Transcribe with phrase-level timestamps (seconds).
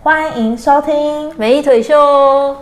[0.00, 2.56] 欢迎收听美腿秀。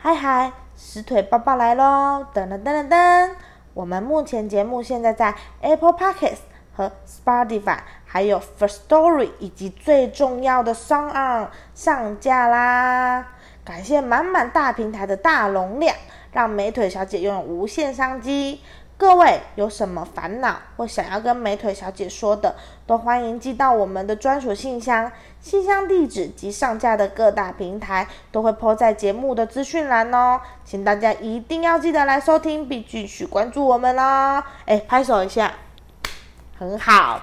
[0.00, 2.26] 嗨嗨，石腿爸爸来喽！
[2.34, 3.30] 噔噔噔噔噔，
[3.78, 6.38] 我们目前节目现在在 Apple Podcasts
[6.74, 13.24] 和 Spotify，还有 First Story 以及最重要的 s o n g On 上架啦！
[13.64, 15.94] 感谢满满大平台的大容量，
[16.32, 18.60] 让美腿小姐拥有无限商机。
[18.98, 34.44] 各位有什么烦恼或想要跟美腿小姐说的，都欢迎寄到我们的专属信箱，信箱地址及上架的各大平台都会铺在节目的资讯栏哦，请大家一定要记得来收听，并继续关注我们啦！
[34.66, 35.52] 哎，拍手一下，
[36.58, 37.20] 很好。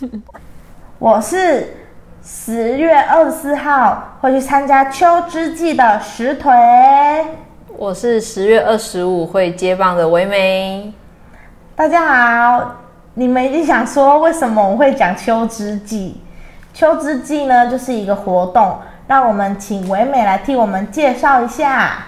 [1.00, 1.86] 我是
[2.22, 6.52] 十月二十四号会去参加秋之祭的石腿。
[7.80, 10.92] 我是十月二十五会接棒的唯美。
[11.74, 12.76] 大家好，
[13.14, 16.20] 你们一定想说为什么我会讲秋之祭？
[16.74, 22.06] 秋之祭呢，就是一个活动，让我们请唯美来替我们介绍一下。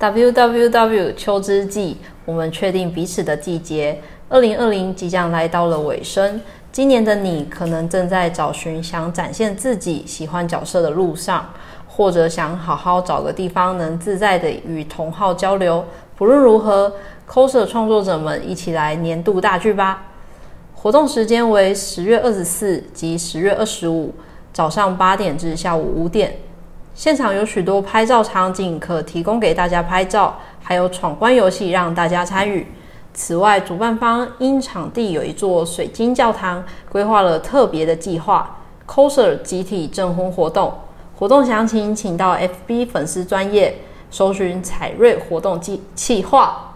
[0.00, 3.96] W W W 秋之季，我们确定彼此的季节。
[4.28, 6.40] 二零二零即将来到了尾声，
[6.72, 11.48] 今年的你可能正在找寻想展现自己喜欢角色的路上，
[11.92, 15.84] 或者想好好找个地方能自在的与同好交流。
[16.16, 16.92] 不论如何
[17.28, 20.04] ，coser 创作者们一起来年度大剧吧！
[20.74, 24.14] 活动时间为十月二十四及十月二十五
[24.52, 26.38] 早上八点至下午五点。
[26.94, 32.66] 现场有许多拍照场景可提供给大家拍照，还有闯关游戏让大家参与。
[33.12, 40.72] 此外，主办方因场地有一座水晶教堂，规划了特别的计划 ——coser 集体证婚活动。
[41.20, 43.76] 活动详情请到 FB 粉丝专业
[44.10, 46.72] 搜寻彩瑞活动计企划。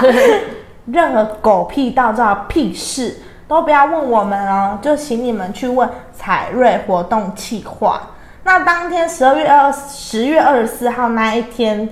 [0.90, 8.00] 任何狗屁倒灶屁事都不要问我们哦，就请你们去问彩瑞活动企划。
[8.44, 11.86] 那当天十二月二十月二十四号那一天，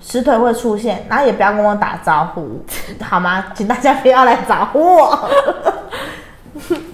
[0.00, 2.64] 石腿会出现，然后也不要跟我打招呼，
[3.02, 3.46] 好吗？
[3.52, 5.28] 请大家不要来找我。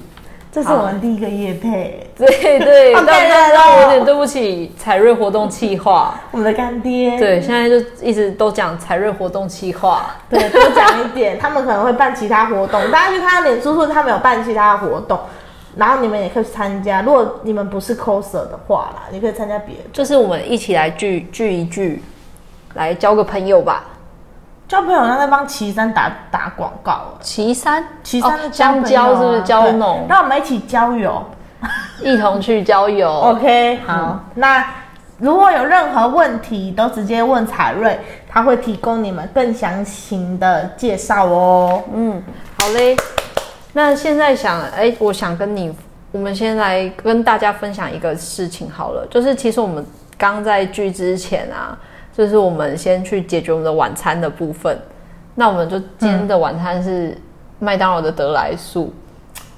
[0.56, 2.26] 这是我们第一个夜配，对
[2.58, 6.18] 对， 好感人哦有点对不起彩瑞活动企划。
[6.30, 7.18] 我们的干爹。
[7.18, 10.14] 对，现在就一直都讲彩瑞活动企划。
[10.30, 15.20] 对，多讲一点， 他们可能会办其他活动，大家去看脸书说他们有办其他活动，
[15.76, 17.02] 然后你们也可以去参加。
[17.02, 19.82] 如果你们不是 coser 的话啦，你可以参加别的。
[19.92, 22.02] 就是我们一起来聚聚一聚，
[22.72, 23.84] 来交个朋友吧。
[24.68, 27.18] 交朋友，那在帮岐山打打广告了。
[27.20, 30.06] 岐山，岐山的哦香蕉是不是蕉对农？
[30.08, 31.24] 让我们一起郊游。
[32.02, 33.08] 一同去郊游。
[33.30, 34.64] OK，好，那
[35.18, 41.82] 如果有任何问题，都直接问彩瑞，他会提供你们更详细的介绍哦。
[41.94, 42.22] 嗯，
[42.60, 42.96] 好嘞。
[43.72, 45.74] 那现在想，哎、我想跟你，
[46.12, 49.84] 我们先来跟大家分享一个事情好了，就是其实我们
[50.18, 51.78] 刚在聚之前啊，
[52.16, 54.78] 就是我们先去解决我们的晚餐的部分。
[55.34, 57.14] 那我们就今天的晚餐是
[57.58, 58.90] 麦当劳的得来速。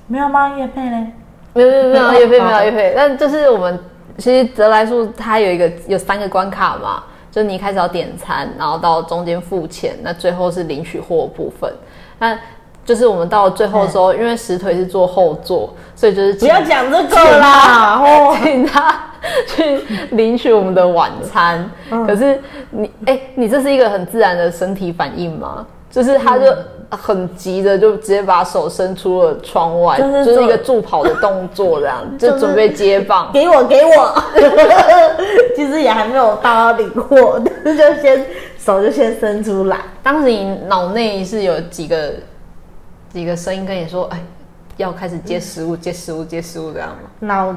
[0.09, 0.49] 没有吗？
[0.57, 1.07] 叶佩嘞？
[1.53, 3.79] 没有没有没有哦叶配没好有叶配，但就是我们
[4.17, 11.73] 其实得来速它有一个有三个关卡嘛，就你一开始要点餐，然后到中间付钱，那最后是领取货的部分。
[12.19, 12.37] 那
[12.89, 18.01] 就是我们到最后的时候，因为石腿是坐后座，所以就是不要讲这个啦！
[18.03, 18.99] 哦， 请他
[19.47, 19.79] 去
[20.13, 21.71] 领取我们的晚餐。
[21.91, 22.41] 嗯可是
[22.71, 25.67] 你哎、你这是一个很自然的身体反应吗？
[25.91, 26.47] 就是他就
[26.89, 33.29] 很急的就直接把手伸出了窗外，就是就是一个助跑的动作，这样 就是就准备接棒。
[33.35, 34.23] 给我，给我。
[35.55, 38.27] 其实也还没有到要领货，但是就先
[38.59, 39.77] 手就先伸出来。
[40.03, 42.13] 当时你脑内是有几个
[43.13, 44.19] 几个声音跟你说，哎，
[44.77, 47.11] 要开始接食物，接食物，接食物这样吗？
[47.21, 47.55] 脑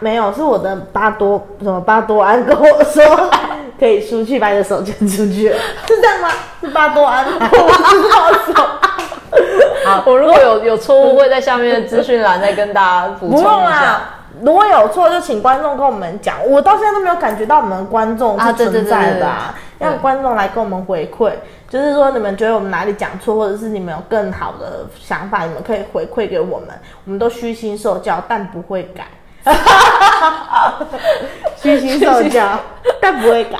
[0.00, 3.30] 没有，是我的巴多什么巴多安跟我说
[3.78, 5.48] 可以出去，把你的手牵出去，
[5.86, 6.28] 是这样吗？
[6.60, 7.48] 是巴多安吗？
[7.52, 8.68] 我不知道手。
[9.84, 14.00] 好，我如果有有错误，会在下面的资讯栏再跟大家补充一下。
[14.40, 16.36] 如果有错就请观众跟我们讲。
[16.48, 21.30] 我到现在都没有感觉到我们观众是存在的、啊，对对对让观众来跟我们回馈，
[21.72, 26.68] 就是说你们觉得我们哪里讲错，或者是你们有更好的想法，你们可以回馈给我们，
[27.06, 29.06] 我们都虚心受教，但不会改。
[31.56, 32.60] 虚心受教，
[33.00, 33.58] 但不会改。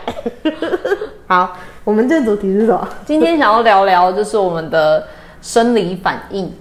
[1.27, 2.87] 好，我们这主题是什么？
[3.07, 5.09] 今天想要聊聊，就是我们的
[5.41, 6.53] 生理反应，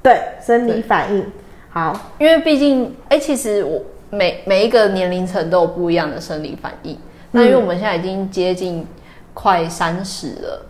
[0.00, 1.26] 对，生理反应。
[1.70, 6.96] 好，因为毕竟，哎、其实我每每一个年龄层都有不一样的生理反应。
[7.32, 8.86] 那因为我们现在已经接近
[9.34, 10.62] 快三十了，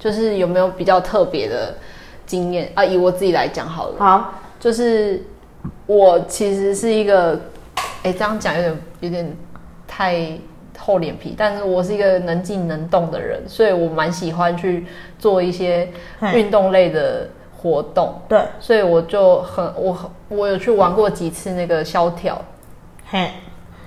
[0.00, 1.74] 就是有没有比较特别的
[2.26, 2.72] 经验？
[2.74, 2.84] 啊？
[2.84, 5.22] 以我自己来讲好了，好，就是
[5.86, 7.38] 我其实是一个，
[8.02, 9.36] 哎、这样讲有点有点
[9.86, 10.38] 太
[10.78, 14.86] 厚脸皮，但是我是一个能静能动的人，所以我蛮喜欢去
[15.18, 15.88] 做一些
[16.18, 16.40] 嘿。
[16.40, 18.14] 运动类的活动。
[18.26, 22.40] 对，所以我就很我我有去玩过几次那个萧条。
[23.10, 23.28] 嘿，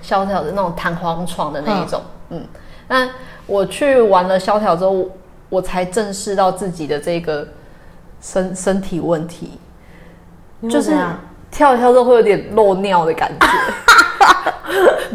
[0.00, 2.46] 萧条的那种弹簧床的那一种，嗯，
[2.86, 3.10] 那
[3.46, 5.06] 我去玩了萧条之后，
[5.54, 7.46] 我才正视到自己的这个
[8.20, 9.52] 身身体问题，
[10.68, 10.90] 就是
[11.48, 13.46] 跳一跳之后会有点漏尿的感觉，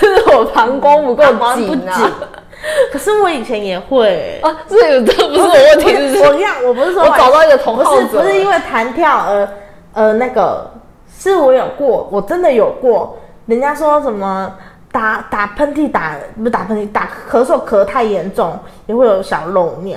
[0.00, 1.24] 就是我膀胱不够
[1.56, 2.12] 紧紧啊。
[2.92, 5.86] 可是我以前也会、啊，这个这不是我问题？
[6.20, 9.48] 我跟你讲，我不是说我找到一个同不好者是不是因为弹跳而
[9.92, 10.70] 呃那个，
[11.18, 13.18] 是我有过，我真的有过。
[13.46, 14.54] 人家说什么
[14.98, 19.96] 打打喷嚏打不是打喷嚏打咳嗽咳太严重也会有小漏尿，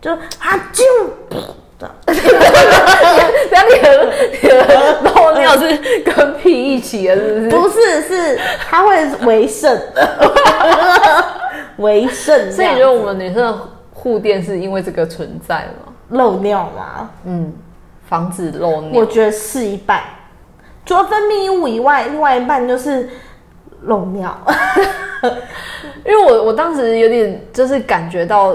[0.00, 0.84] 就啊就
[1.76, 1.92] 这样
[3.68, 7.50] 你的你的漏尿是跟屁一起的，是不是？
[7.58, 8.38] 不是是
[8.70, 9.82] 它会为肾
[11.78, 13.58] 为肾，所以你觉得我们女生的
[13.92, 15.92] 护垫是因为这个存在吗？
[16.10, 17.10] 漏尿吗？
[17.24, 17.52] 嗯，
[18.08, 19.06] 防止漏尿我尿。
[19.06, 20.04] 觉得是一半，
[20.86, 23.08] 除了分泌物以外，另外一半就是
[23.82, 24.36] 漏尿。
[26.04, 28.54] 因为我我当时有点就是感觉到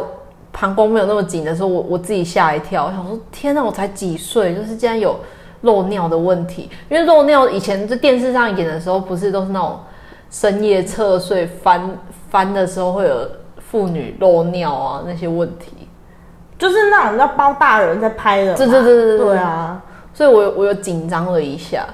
[0.52, 5.20] 膀胱没有那么紧的时候，我我自己吓一跳，我想说天哪，我才几岁，就是竟然有
[5.62, 6.70] 漏尿的问题。
[6.90, 9.80] 因为漏尿以前在电视上演的时候，不是都是那种
[10.30, 11.90] 深夜侧睡翻
[12.30, 13.28] 翻的时候会有
[13.58, 15.74] 妇女漏尿啊那些问题。
[16.60, 19.82] 就是那种要包大人在拍的，对对对对对对啊。
[20.14, 21.88] 所以我有我有紧张了一下，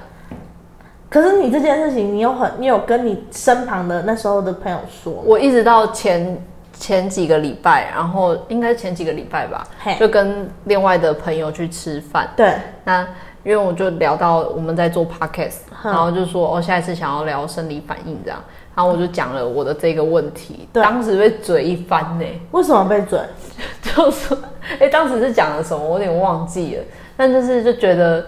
[1.08, 5.22] 可是你这件事情，你有很，你有跟你身旁的那时候的朋友说吗？
[5.24, 6.36] 我一直到前
[6.72, 12.28] 前几个礼拜，然后应该前几个礼拜吧嘿，就跟另外的朋友去吃饭。
[12.36, 12.54] 对，
[12.84, 13.06] 那
[13.44, 18.42] 因为我就聊到我们在做 podcast，嗯然后就说哦，下一次想要聊生理反应这样，
[18.74, 20.82] 然后我就讲了我的这个问题，对。
[20.82, 23.18] 当时被嘴一翻呢，为什么被嘴？
[23.80, 24.36] 就是
[24.80, 26.82] 哎、当时是讲了什么，我有点忘记了，
[27.16, 28.26] 但就是就觉得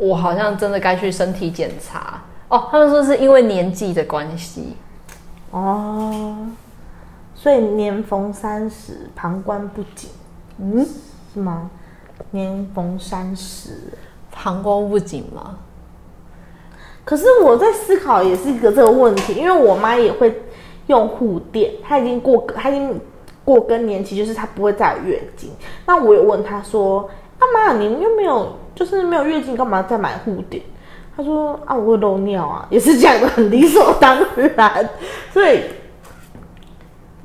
[0.00, 4.74] 我好像真的该去身体检查哦，他们说是因为年纪的关系，
[5.50, 6.34] 哦，
[7.34, 10.08] 所以年逢三十，旁观不紧，
[10.58, 10.86] 嗯，
[11.34, 11.70] 是吗？
[12.30, 13.92] 年逢三十，
[14.30, 15.58] 膀胱不紧吗？
[17.04, 20.42] 可是我在思考也是一个这个问题，因为我妈也会
[20.86, 23.00] 用护垫，她已经过她已经
[23.44, 25.50] 过更年期，就是她不会再有月经。
[25.86, 27.08] 那我有问她说
[27.40, 30.62] ：“啊妈，你又没有就是没有月经，干嘛再买护垫？”
[31.16, 34.16] 他说：“啊，我会漏尿啊，也是讲的很理所当
[34.56, 34.88] 然，
[35.32, 35.62] 所以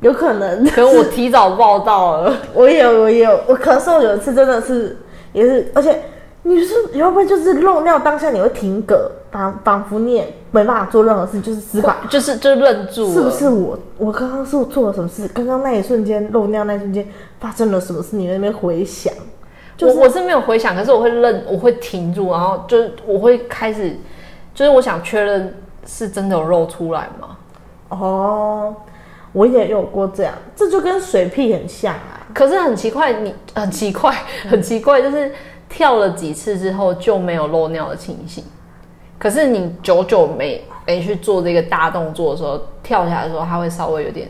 [0.01, 4.97] 有可能 可能我提早报道了，我也有，我也有，我咳嗽有一次真的是，
[5.31, 6.01] 也是，而且
[6.43, 8.97] 你是你会不会就是漏尿当下你会停嗝，
[9.31, 15.27] 仿仿佛你也没办法做任何事，就是死板就是就愣住，是不是我我刚刚是我做了什么事？
[15.29, 17.07] 刚刚那一瞬间漏尿那一瞬间
[17.39, 18.15] 发生了什么事？
[18.17, 19.13] 你在那边回想，
[19.77, 23.97] 就是我我是没有回想，可是我会愣，我会停住，然后就是我会开始，
[24.53, 25.55] 就是我想确认
[25.85, 27.37] 是真的有肉出来吗？
[27.89, 28.75] 哦，
[29.31, 32.25] 我也有过这样，这就跟水屁很像啊。
[32.33, 34.11] 可是很奇怪，你很奇怪，
[34.49, 35.31] 很奇怪，就是
[35.69, 38.43] 跳了几次之后就没有漏尿的情形。
[39.17, 44.29] 可是你久久没没去做这个大动作的时候，跳下来的时候，它会稍微有点，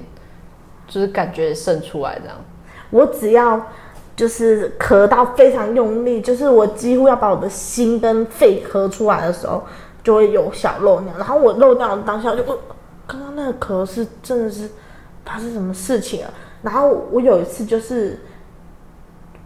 [0.88, 2.38] 就是感觉渗出来这样。
[2.92, 3.60] 我只要
[4.16, 9.64] 就是咳到非常用力，就是我几乎要把我的心跟肺咳出来的时候，
[10.04, 11.14] 就会有小漏尿。
[11.18, 12.58] 然后我漏尿的当下就，呃
[13.06, 14.70] 刚刚那个咳是真的是
[15.26, 16.34] 发生什么事情了？
[16.62, 18.20] 然后我有一次就是，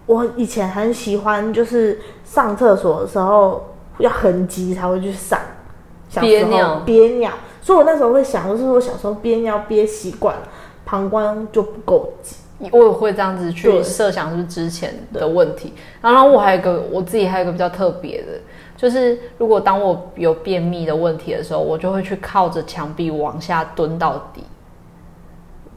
[0.05, 5.39] 我以前很喜欢就是上厕所的时候要很急才会去上，
[6.09, 10.43] 小时候憋尿憋尿，所以我那时候会想，就是我小时候憋尿憋习惯了，
[10.85, 12.37] 膀胱就不够紧。
[12.71, 18.27] 我也会这样子去设想是之前的问题，然后我还有一个我自己还有一个比较特别的，
[18.75, 24.43] 就是如果当我有便秘的问题的时候，我就会去靠着墙壁往下蹲到底。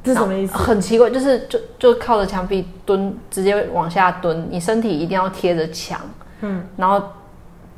[0.05, 0.57] 这是什么意思？
[0.57, 6.01] 很奇怪，就是就就靠着墙壁蹲，直接往下蹲，你身体一定要贴着墙，
[6.41, 7.01] 嗯，然后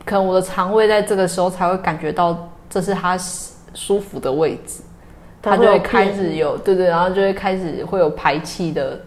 [0.07, 3.19] 可能我的肠胃在这个时候才会感觉到这是它
[3.75, 4.81] 舒服的位置，
[5.45, 9.01] 它就会开始有对对，然后就会开始会有排气的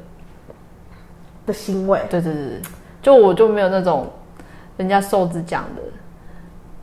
[1.45, 1.99] 的腥味。
[2.09, 2.61] 对对对对，
[3.01, 4.07] 就我就没有那种
[4.77, 5.81] 人家瘦子讲的，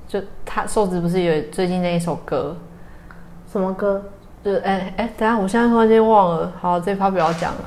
[0.08, 2.56] 就他瘦子不是有最近那一首歌，
[3.52, 4.02] 什么歌？
[4.44, 7.60] 就是哎哎，等下我现在突然间忘了，好，这趴不要讲了。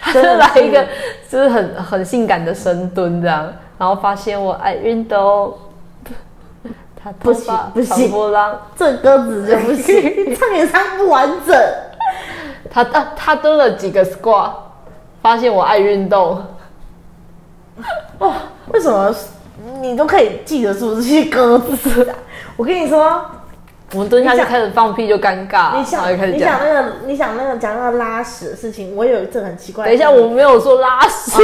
[0.00, 0.86] 他就来一个，
[1.28, 5.52] 就是很很性感的深蹲这样，然后发现我爱运动，
[7.06, 11.56] 他不行不行波浪，这歌词就不行， 唱也唱不完整。
[12.68, 14.50] 他他他蹲了几个 squat，
[15.22, 16.42] 发现我爱运动。
[18.18, 18.34] 哦，
[18.72, 19.14] 为什么
[19.80, 22.12] 你都可以记得住这些歌词？
[22.56, 23.24] 我跟你说，
[23.92, 26.58] 我们蹲下去开始放屁就尴尬，你想你想讲。
[26.58, 30.10] 那个你想那个讲那个拉屎的事情，我有一阵很奇怪等一下。
[30.10, 31.40] 我没有说拉屎，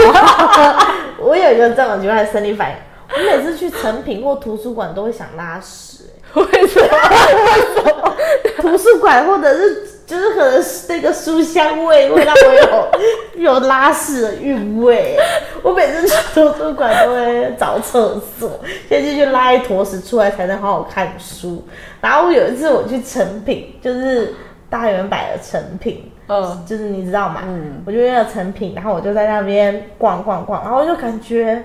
[1.23, 2.77] 我有一个这种奇怪的生理反应，
[3.15, 6.05] 我每次去成品或图书馆都会想拉屎、
[6.35, 8.17] 为什么？
[8.59, 12.91] 图书馆或者是就是可能是那个书香味会让我
[13.37, 15.17] 有 有拉屎的韵味。
[15.63, 18.51] 我每次去图书馆都会找厕所，
[18.89, 21.65] 先进去拉一坨屎出来才能好好看书。
[22.01, 24.35] 然后我有一次我去成品，就是
[24.71, 27.43] 大圆百的成品，嗯，就是你知道吗？
[27.85, 31.63] 我就去那个成品，然后我就在那边逛逛逛，然后我就感觉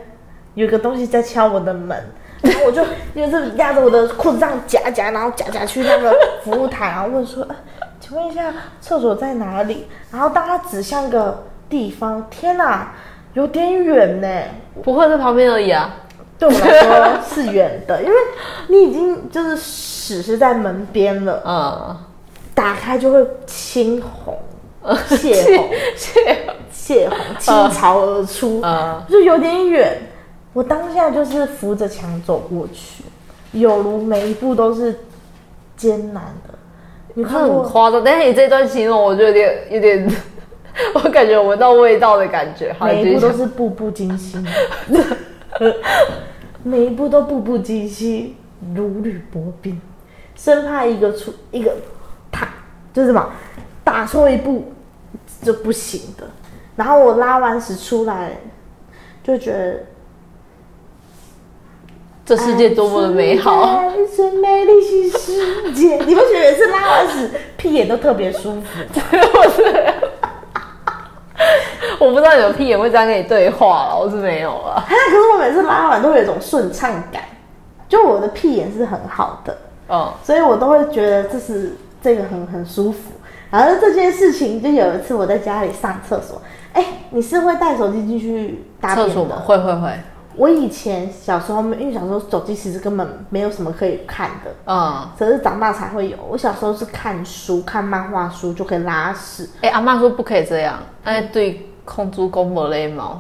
[0.58, 1.96] 有一个东西在敲我的门，
[2.42, 2.84] 然后我就
[3.14, 6.12] 就是压着我的裤子这样夹夹，然后夹夹去那个
[6.44, 7.56] 服务台，然后问说：“呃
[8.00, 12.92] 请问一下厕所在哪里？”然后当他指向一个地方，天哪，
[13.36, 14.28] 有点远呢。
[14.82, 15.94] 不会在旁边而已啊。
[16.40, 18.16] 对我来说是远的，因为
[18.68, 21.98] 你已经就是屎是在门边了，嗯，
[22.56, 24.36] 打开就会青红、
[25.10, 25.70] 血红。
[25.96, 29.96] 谢血红倾巢而出，嗯就有点远。
[30.54, 33.04] 我当下就是扶着墙走过去，
[33.51, 34.96] 有如每一步都是
[35.75, 36.54] 艰难的。
[37.13, 37.63] 你看过？
[37.63, 40.08] 夸张，但是你这段形容，我就有点有点，
[40.94, 42.74] 我感觉我闻到味道的感觉。
[42.74, 44.46] 好，每一步都是步步惊心，
[46.63, 48.36] 每一步都步步惊心，
[48.75, 49.80] 如履薄冰，
[50.36, 51.74] 生怕一个出一个
[52.32, 52.50] 踏
[52.94, 53.27] 就是什么
[53.84, 54.72] 打错一步
[55.42, 56.24] 就不行的。
[56.75, 58.38] 然后我拉完屎出来，
[59.24, 59.84] 就觉得
[62.27, 63.62] 这世界多么的美好。
[63.62, 65.96] 爱是美丽新世界。
[66.03, 69.93] 你不觉得每次拉完屎屁眼都特别舒服对？
[71.98, 74.74] 我不知道你的屁眼会这样跟你对话了，我是没有了。
[74.74, 77.24] 啊可是我每次拉完都会有一种顺畅感，
[77.88, 79.57] 就我的屁眼是很好的，
[79.88, 83.13] 嗯，所以我都会觉得这是这个很很舒服。
[83.50, 86.41] 然后这件事情，就有一次我在家里上厕所，
[86.74, 89.38] 哎、你是会带手机进去大便厕所吗？
[89.38, 89.41] 的？
[89.43, 89.93] 会会会，
[90.38, 96.17] 我以前小时候，因为小时候手机其实根本没有什么可以看的，嗯，只是长大才会有。
[96.29, 99.50] 我小时候是看书，看漫画书就可以拉屎。
[99.62, 103.20] 哎、阿妈说不可以这样，哎，对，空猪公没勒毛，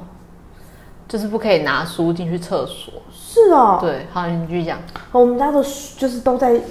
[1.07, 2.93] 就是不可以拿书进去厕所。
[3.11, 4.77] 是哦，对，好，你继续讲。
[5.11, 6.61] 我们家的书就是都在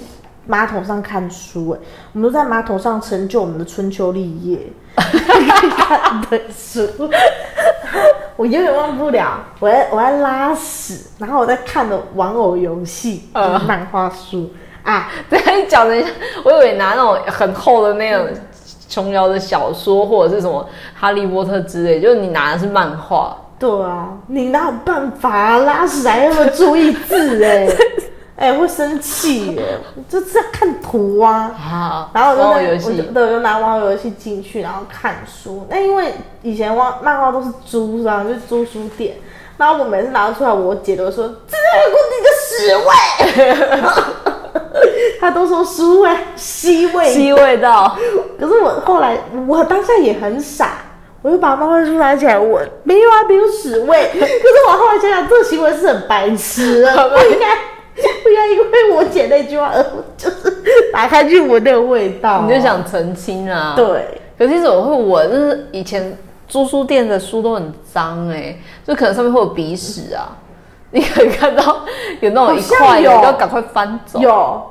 [0.45, 1.79] 马桶上看书，哎，
[2.13, 4.59] 我们都在马桶上成就我们的春秋立业
[4.95, 6.87] 看的书。
[8.37, 14.49] 我永远忘不了，我在我在拉屎，然后我在看的玩偶游戏、呃漫画书。
[14.83, 16.01] 啊， 对，你讲的，
[16.43, 18.25] 我以为拿那种很厚的那种
[18.87, 23.35] 琼瑶的小说，或者是什么哈利波特之类，就是你拿的是漫画。
[23.59, 27.67] 对啊，你哪有办法、啊、拉屎还那么注意字哎、
[28.37, 31.51] 哎、会生气耶， 就是要看图啊。
[31.57, 35.65] 好，然后我就在我就对，我就拿玩偶游戏进去，然后看书。
[35.69, 36.13] 那因为
[36.43, 38.23] 以前漫漫画都是租是吧？
[38.23, 39.15] 就是租书店。
[39.57, 42.91] 然后我每次拿出来，我姐都说：“这有股你的屎味。
[45.19, 47.05] ”她都说书味、吸味。
[47.07, 47.97] 吸味道。
[48.39, 49.17] 可是我后来，
[49.47, 50.73] 我当下也很傻，
[51.23, 54.09] 我就把漫画书拿起来闻，没有啊，没有屎味。
[54.13, 57.57] 可是我后来想想，这个行为是很白痴的，不应该，
[58.23, 59.83] 不要因为我姐那句话而
[60.15, 60.63] 就是
[60.93, 62.43] 打开去闻那个味道。
[62.47, 63.73] 你就想澄清啊？。
[63.75, 70.37] 对，可是其实我会闻，就是以前租书店的书都很脏哎、就可能上面会有鼻屎啊。
[70.91, 71.79] 你可以看到
[72.21, 74.19] 有那种一块你要赶快翻走。
[74.19, 74.63] 有，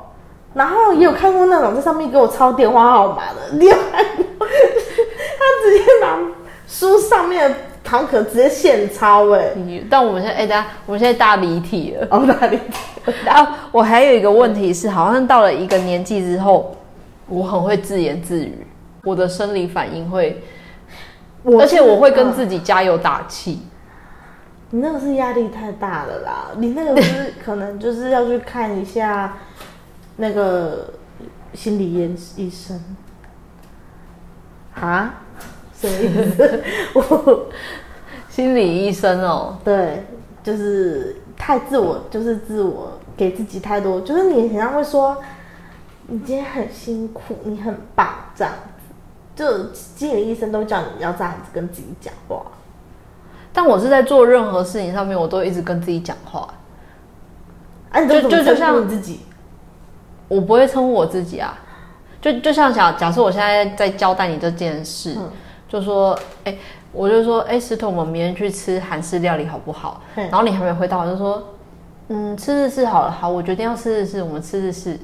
[0.54, 4.04] 然后也有看过那种在上面给我抄电话号码的，你有看
[4.38, 4.46] 过？
[4.48, 6.18] 他直接拿
[6.66, 7.56] 书上面的
[7.86, 12.06] 唐可直接现抄、哎，你但我们现在哎、等一下我们现在大离体了。
[12.10, 12.58] 哦哪里？
[13.28, 16.76] 啊， 我还有一个问题是，好像到了一个年纪之后，
[17.28, 18.66] 我很会自言自语，
[19.04, 20.42] 我的生理反应会，
[21.44, 22.32] 我而且我会跟。
[22.32, 23.62] 自己加油打气。
[24.70, 29.36] 你那个是压力太大了啦，你那个是可能就是要去看一下
[30.16, 30.92] 那个
[31.54, 32.78] 心理医医生
[34.74, 35.14] 啊？
[35.80, 36.62] 什么意思？
[36.94, 37.46] 我
[38.28, 40.04] 心理医生哦，对，
[40.42, 45.16] 就是太自我，就是自我给自己太多，就是你好像会说，
[46.06, 48.52] 你今天很辛苦，你很棒这样
[49.34, 52.42] 子，就心理医生都叫你要这样子跟自己讲话。
[53.52, 56.48] 但我是在做任何事情上面，我都一直跟自己讲话，
[57.90, 59.20] 啊，你都就怎么自己，
[60.28, 61.58] 我不会称呼我自己啊。
[62.20, 65.30] 就就像假假设我现在在交代你这件事，嗯
[65.68, 66.56] 就说，哎、
[66.92, 70.00] 我就说，哎、石头，我们明天去吃韩式料理好不好？
[70.14, 71.42] 嗯然后你还没回答，我就说，
[72.08, 74.98] 嗯，吃日式好了，好，我决定要吃日式，我们吃日式。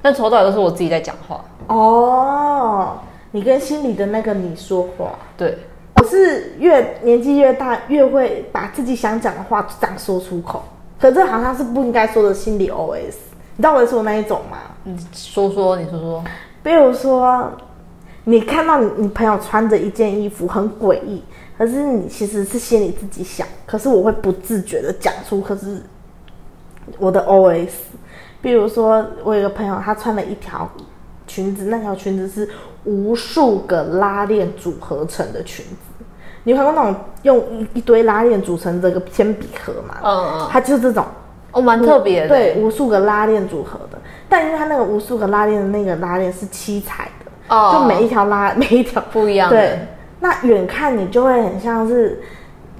[0.00, 2.98] 但从头到尾都是我自己在讲话，哦，
[3.32, 5.10] 你跟心里的那个你说话。
[5.36, 5.58] 对，
[5.96, 10.62] 我是越年纪越大，越会把自己想讲的话这样说出口。
[11.00, 13.14] 可这好像是不应该说的心理 OS，
[13.56, 14.58] 你知道我在说那一种吗？
[14.82, 16.24] 你说说，你说说，
[16.62, 17.52] 比如说，
[18.28, 21.24] 你看到你你朋友穿着一件衣服很诡异，
[21.56, 25.80] 可是你其实是心里自己想，可是我会不自觉的讲出，可是
[26.98, 27.70] 我的 OS。
[28.42, 30.70] 比如说，我有个朋友，他穿了一条
[31.26, 32.46] 裙子，那条裙子是
[32.84, 36.04] 无数个拉链组合成的裙子。
[36.44, 37.38] 你有看过那种用
[37.72, 39.96] 一一堆拉链组成这个铅笔盒吗？
[40.04, 41.02] 嗯嗯，它就是这种
[41.52, 47.70] 哦，蛮特别的，对，无数个拉链组合的，但因为它那个无数个拉链的那个拉链是七彩的，哦。
[47.74, 49.02] 就每一条拉 每一条。
[49.12, 49.78] 不一样对，
[50.20, 52.20] 那远看你就会很像是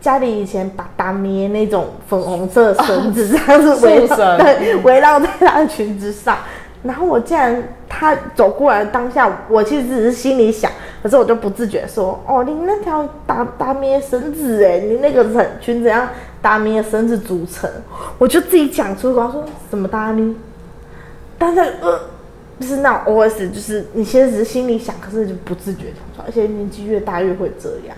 [0.01, 6.37] 家里以前把大咩那种粉红色的绳子，这样子围对围绕在她的裙子上。
[6.81, 10.71] 然后我竟然他走过来当下，我其实只是心里想，
[11.03, 16.09] 可是我就不自觉说，哦，你那条大大咩绳子哎，你那个很裙子样
[16.41, 17.69] 大咩绳子组成，
[18.17, 20.37] 我就自己讲出口，说什么大咪，
[21.37, 22.01] 但是呃，
[22.61, 27.97] 就是那种 OS，就是你其实只是心里想，可是就不自觉讲出来，而且年纪越大越会这样，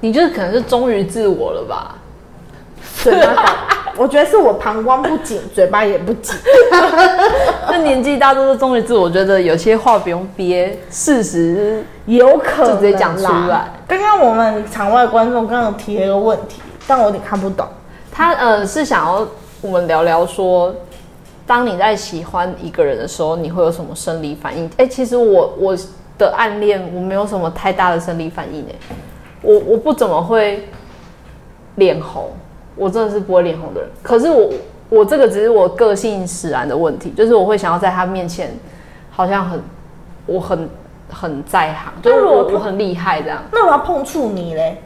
[0.00, 1.96] 你就是可能是忠于自我了吧？
[3.02, 3.42] 嘴巴搞，
[3.96, 6.34] 我觉得是我膀胱不紧， 嘴巴也不紧。
[7.68, 13.72] 那年纪大都是忠于自我，我觉得有些话不用憋，事实有可能就直接讲出啦来。
[13.88, 17.66] 刚刚我们场外观众刚刚提了一个问题，但我有点看不懂。
[18.12, 19.26] 他呃是想要
[19.60, 20.74] 我们聊聊说，
[21.46, 24.70] 当你在喜欢一个人的时候，你会有什么生理反应？
[24.76, 25.76] 哎、其实我我
[26.16, 28.74] 的暗恋我没有什么太大的生理反应哎，
[29.42, 30.66] 我我不怎么会
[31.74, 32.30] 脸红，
[32.76, 33.90] 我真的是不会脸红的人。
[34.02, 34.50] 可是我
[34.88, 38.50] 我这个只是我个性使然的问题，就是我会想要在他面前
[39.10, 39.60] 好像很
[40.26, 40.68] 我很
[41.10, 44.80] 很在行，就是我我很厉害这样，那我要碰触你嘞，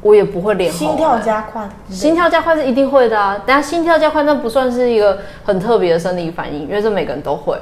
[0.00, 7.58] 我也不会脸红、心跳哎加快，心跳加快是一定会的啊，等下心跳加快那不算是一个很特别的生理反应，因为这每个人都会。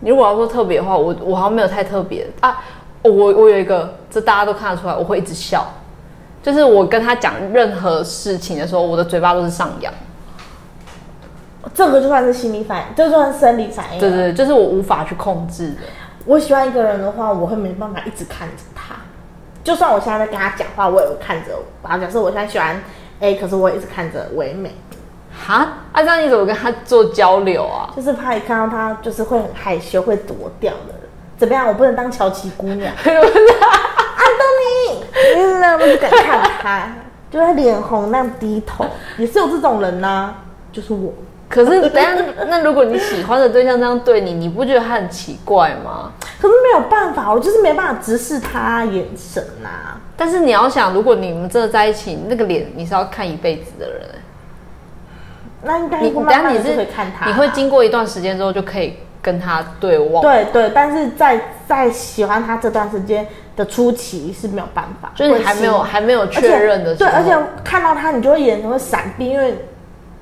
[0.00, 2.62] 你如果要说特别的话，我我好像没有太特别啊。
[3.02, 5.64] 我我有一个，这大家都看得出来，我会一直笑，
[6.42, 9.92] 就是我跟他讲任何事情的时候，我的嘴巴都是上扬。
[11.74, 14.00] 这个就算是心理反应，这就算是生理反应。
[14.00, 15.76] 对对，对，就是我无法去控制的。
[16.26, 18.96] 我喜欢一个人的话，我会没办法一直看着他。
[19.68, 21.52] 就算我现在在跟他讲话，我也会看着。
[21.82, 22.82] 啊，假设我现在喜欢
[23.20, 24.74] A，可是我也一直看着唯美，
[25.30, 25.56] 哈，
[25.92, 27.92] 啊，这样你怎么跟他做交流啊？
[27.94, 30.94] 就是怕一看到他，就是会很害羞，会躲掉的。
[31.36, 31.68] 怎么样？
[31.68, 33.20] 我不能当乔琪姑娘，安东
[34.64, 35.04] 尼，
[35.36, 36.88] 嗯，那我不敢看他，
[37.30, 38.86] 就会脸红那样低头，
[39.18, 40.34] 也是有这种人呐、
[40.78, 41.12] 就是我。
[41.48, 42.14] 可是等下，
[42.48, 46.12] 那如果你喜欢的对象这样对你，你不觉得他很奇怪吗？
[46.40, 54.00] 可是没有办法，我就是没办法直视他眼神啊、但是你要想，如果你们真的在一起，那个脸你是要看一辈子的人。
[55.62, 69.56] 那应该你会等下你是会看他，你会经过一段时间之后就可以跟他对望，，对对，但是在在喜欢他这段时间的初期是没有办法，就是你还没有还没有确认的时候，对，而且看到他，你就会眼神会闪避，因为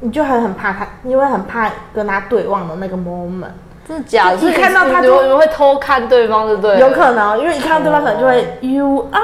[0.01, 3.51] 你就很很怕他，你会很怕跟他对望的那个 moment。
[3.89, 4.37] 真的假的？
[4.37, 6.79] 就一看到他你就你们会偷看对方，对不对？
[6.81, 9.23] 有可能，因为一看到对方可能就会、You are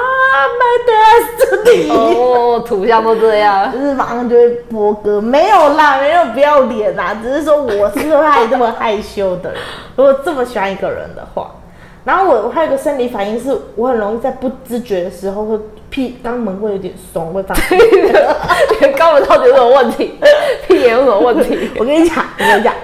[0.60, 3.72] my destiny，、哦，图像都这样。
[3.72, 5.20] 就是马上就会播歌。
[5.20, 9.60] 没有啦，没有不要脸啦，只是说我是害这么害羞的人。
[9.96, 11.50] 如果这么喜欢一个人的话，
[12.04, 17.76] 然后我我还有一个生理反应是，我很容易在不知觉的时候会屁肛门会有点松，会放屁。
[18.98, 20.18] 肛门到底有什么问题？
[20.66, 21.70] 屁眼有什么问题？
[21.78, 22.74] 我跟你讲，我跟你讲，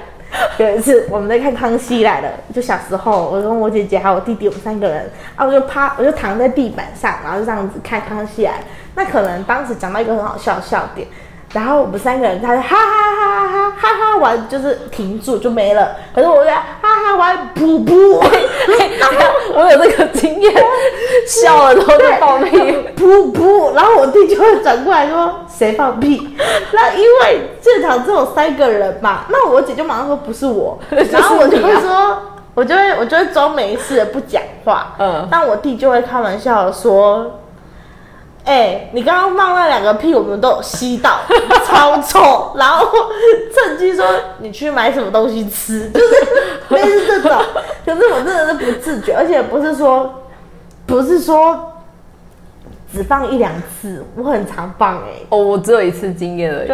[0.59, 8.59] 有一次我们在看《康熙来了》，就小时候，我跟我姐姐还有我弟弟，我们三个人，啊，我就趴，我就躺在地板上，然后就这样子看《康熙来了》。
[8.95, 11.09] 那可能当时讲到一个很好笑的笑点，
[11.53, 15.97] 然后我们三个人他就哈哈哈哈哈哈哈完，就是停住就没了。
[16.15, 16.88] 可是我在哈
[19.55, 20.53] 我有这个经验，
[21.27, 22.57] 笑了然后就放屁。
[22.97, 26.37] 噗噗，然后我弟就会转过来说谁放屁？
[26.73, 30.79] 那因为现场只有三个人嘛，那我姐就马上说不是我，
[31.11, 32.19] 然后我就会说，
[32.55, 37.41] 我就会我就会装没事不讲话，嗯但我弟就会开玩笑说。
[38.49, 41.21] 哎、你刚刚放那两个屁，我们都有吸到，
[41.67, 42.53] 超臭。
[42.57, 42.89] 然后
[43.55, 44.07] 趁机说
[44.39, 46.07] 你去买什么东西吃，就是
[46.75, 47.39] 类似这种。
[47.85, 50.11] 可是我真的是不自觉，而且不是说
[50.87, 51.75] 不是说
[52.91, 56.71] 只放一两次，我很常放哎、哦，我只有一次经验而已。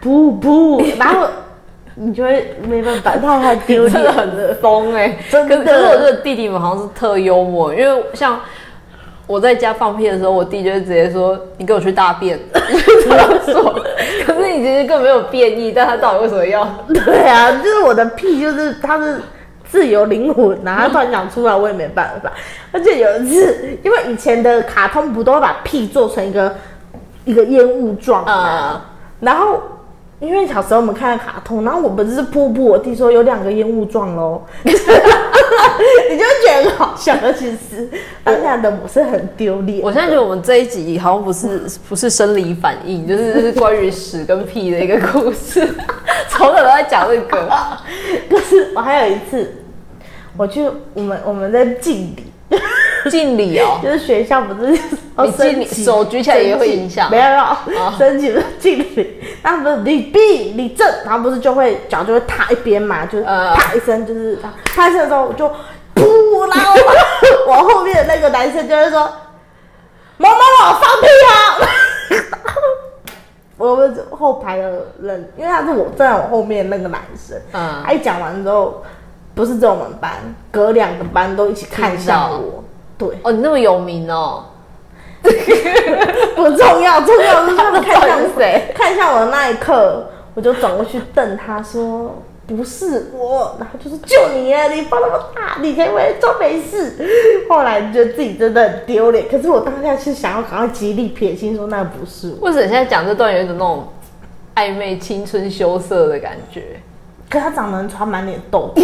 [0.00, 1.26] 不，不，然后
[1.96, 4.48] 你就会没办法，他太丢 真脸的了。
[4.48, 8.40] 很疯哎、真的可是可是我觉得弟弟们好像是特幽默，因为像
[9.26, 13.74] 我在家放屁的时候，我弟就会直接说：“你给我去大便。” 这样说。
[14.26, 16.66] 可是你其实根本没有变异，但他到底为什么要？
[16.88, 19.20] 对啊，就是我的屁，就是他是
[19.68, 22.30] 自由灵魂呐、他突然讲出来，我也没办法。
[22.72, 26.54] 而且有一次，因为以前的卡通不都会把屁做成一个
[27.24, 28.82] 一个烟雾状嘛，
[29.20, 29.62] 然后。
[30.20, 34.78] 因为小时候我们看的卡通，然后我不是瀑布，我弟说有两个烟雾状喽， 你就
[36.42, 37.90] 觉得很好笑，而其实
[38.22, 39.80] 当下的我是很丢脸。
[39.82, 45.68] 我现在觉得我们这一集好像不是不是生理反应，就是是关于屎跟屁的一个故事，
[46.30, 47.48] 从小都在讲这个。
[48.30, 49.52] 可是我还有一次，
[50.36, 52.24] 我去我们我们在敬礼，
[53.10, 54.78] 敬礼哦， 就是学校不是
[55.16, 57.10] 要你敬礼手举起来也会影响。
[57.10, 63.54] 没有没有，升旗不是敬礼，那不是礼毕礼正，然后不是就会脚就会踏一边嘛，就是呃。
[63.54, 65.48] 啪一声，就是啪一声的时候我就
[65.94, 66.74] 噗，然后
[67.46, 69.00] 我后面的那个男生就会说
[70.16, 71.34] 某某某放屁啊。
[73.56, 77.82] 我们后排的人，因为他是我站在我后面那个男生，嗯。
[77.84, 78.82] 他一讲完之后，
[79.34, 80.12] 不是只有我们班，
[80.50, 82.64] 隔两个班都一起看向我，
[82.96, 84.44] 对，哦，你那么有名哦，
[85.22, 96.94] 不重要，重要的是他们看向谁 看向我的那一刻，我就转过去瞪他说：“不是我。”然后就是：“就你啊，你放那么大，你可以为装没事。
[97.48, 102.46] ”后来觉得自己真的很丢脸，可是我当下是想要赶快极力撇清，说那不是我。
[102.46, 103.88] 为什么现在讲这段有一种那种
[104.54, 106.80] 暧昧、青春羞涩的感觉？
[107.30, 108.82] 可他长得很丑，满脸痘痘。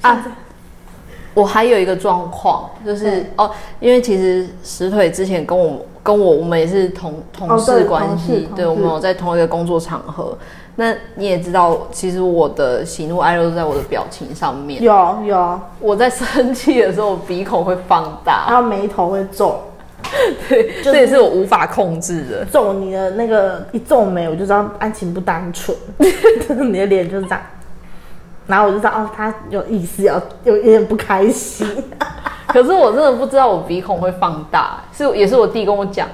[0.00, 0.24] 啊，
[1.34, 10.36] 我还有一个状况，就是、哦，因为其实石腿之前跟我跟我我们也是同同事关系，对，我们有在同一个工作场合。
[10.74, 14.82] 那你也知道，其实我的喜怒哀乐都在我的表情上面。
[14.82, 19.60] 有有，我在生气的时候，我鼻孔会放大，然后眉头会皱，
[20.48, 22.44] 对，这也是我无法控制的。
[22.46, 25.76] 皱你的那个一皱眉，我就知道案情不单纯，
[26.72, 27.40] 你的脸就是这样。
[28.46, 31.66] 然后我就知道哦，他有意思，要有有点不开心。
[32.48, 36.06] 可是我真的不知道我鼻孔会放大，是也是我弟跟我讲。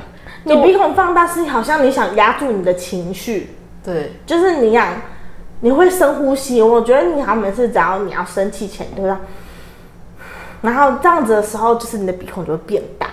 [0.45, 4.89] 你鼻孔放大是好像你想压住你的情绪，对，就是你想
[5.61, 6.63] 你会深呼吸。
[6.63, 9.19] 我觉得你好像每次只要你要生气前，你都要，
[10.63, 13.09] 然后这样子的时候，就是你的鼻孔就会变大。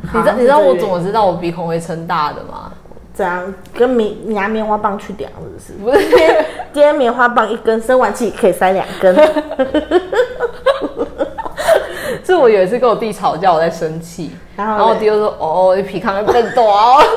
[0.00, 2.72] 你知道你知道我怎么知道我鼻孔会撑大的吗？
[3.18, 5.28] 这样跟棉你拿棉花棒去量
[5.58, 5.98] 是不是？
[5.98, 6.06] 不是，
[6.72, 9.12] 今天棉花棒一根，生完气可以塞两根。
[12.24, 17.02] 是我有一次跟我弟吵架，我在生气，然后然后我弟就说：“哦，你鼻孔会更大哦。”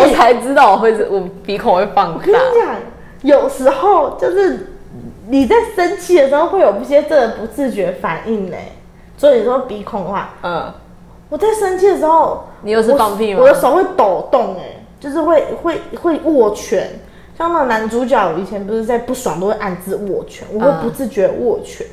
[0.00, 2.40] 我才知道我会我鼻孔会放我跟你大。
[2.40, 2.74] 讲，
[3.20, 4.70] 有时候就是
[5.28, 8.56] 你在生气的时候会有一些真的不自觉反应呢。
[9.18, 10.72] 所以你说鼻孔的话，嗯，
[11.28, 13.46] 我在生气的时候，你又是放屁吗我？
[13.46, 16.88] 我的手会抖动，哎，就是会会会握拳。
[17.36, 21.86] 像那个男主角以前不是在不爽都会暗自握拳，我会嗯不自觉握拳。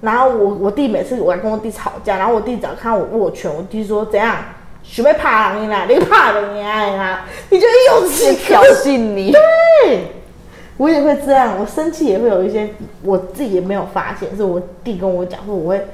[0.00, 4.36] 然后我我弟每次我要跟我弟吵架，然后我弟只要看到我握拳，我弟说怎样，
[4.82, 9.32] 准备怕你啦，你怕人家啦，你就有气挑衅你，
[9.86, 10.08] 对，
[10.76, 12.68] 我也会这样，我生气也会有一些
[13.02, 15.86] 我自己也没有发现，是我弟跟我讲说我会，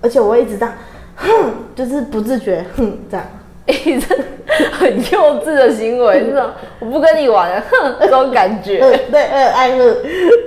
[0.00, 0.72] 而且我会一直这样，
[1.20, 3.26] 哼，就是不自觉哼这样。
[3.66, 4.16] 你 这
[4.72, 8.80] 很幼稚的行为，这种我不跟你玩了，哼，这种感呃，觉。
[9.12, 9.96] 对，嗯，爱哼，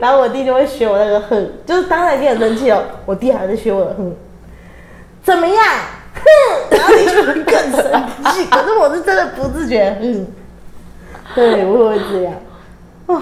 [0.01, 4.13] 然后我弟就会学我那个哼，就是当然已经很生气哦，我弟还在学我的哼，
[5.23, 5.55] 怎么样？
[6.15, 7.83] 哼，然后你就会更生
[8.33, 10.27] 气，可是我是真的不自觉，嗯，
[11.33, 12.33] 对，我也会这样，
[13.05, 13.21] 哦，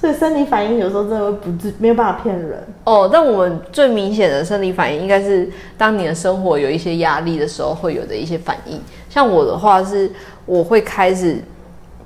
[0.00, 2.66] 所以生理反应有时候真的会不自没有办法骗人。
[2.84, 8.80] 哦，但我们最明显的生理反应应该是当你的生活有一些压力的时候会有的一些反应。
[9.10, 10.10] 像我的话是，
[10.46, 11.36] 我会开始